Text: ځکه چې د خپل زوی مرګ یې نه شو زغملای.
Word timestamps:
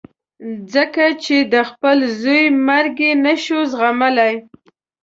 ځکه 0.73 1.05
چې 1.23 1.37
د 1.53 1.55
خپل 1.69 1.97
زوی 2.21 2.43
مرګ 2.67 2.95
یې 3.05 3.11
نه 3.25 3.33
شو 3.43 3.59
زغملای. 3.71 4.33